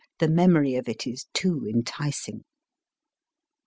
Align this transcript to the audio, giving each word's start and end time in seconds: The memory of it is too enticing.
The 0.17 0.27
memory 0.27 0.73
of 0.73 0.89
it 0.89 1.05
is 1.05 1.27
too 1.31 1.63
enticing. 1.71 2.43